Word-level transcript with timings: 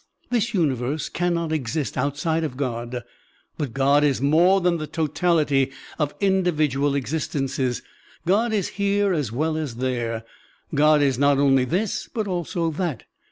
This 0.31 0.55
universe 0.55 1.09
cannot 1.09 1.51
exist 1.51 1.95
outside 1.95 2.43
of 2.43 2.57
God, 2.57 3.03
but 3.59 3.71
God 3.71 4.03
is 4.03 4.19
more 4.19 4.59
than 4.59 4.77
the 4.79 4.87
totality 4.87 5.71
of 5.99 6.15
individual 6.19 6.95
existences; 6.95 7.83
God 8.25 8.51
is 8.51 8.69
here 8.79 9.13
as 9.13 9.31
well 9.31 9.55
as 9.57 9.75
there, 9.75 10.23
God 10.73 11.03
is 11.03 11.19
not 11.19 11.37
only 11.37 11.65
this 11.65 12.09
but 12.11 12.27
also 12.27 12.71
that. 12.71 13.03